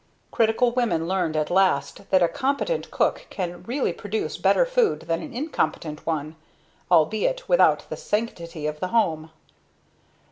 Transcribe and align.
Critical 0.31 0.71
women 0.71 1.07
learned 1.07 1.37
at 1.37 1.51
last 1.51 2.09
that 2.09 2.23
a 2.23 2.27
competent 2.27 2.89
cook 2.89 3.27
can 3.29 3.61
really 3.65 3.93
produce 3.93 4.35
better 4.35 4.65
food 4.65 5.01
than 5.01 5.21
an 5.21 5.31
incompetent 5.31 6.07
one; 6.07 6.37
albeit 6.89 7.47
without 7.47 7.85
the 7.87 7.97
sanctity 7.97 8.65
of 8.65 8.79
the 8.79 8.87
home. 8.87 9.29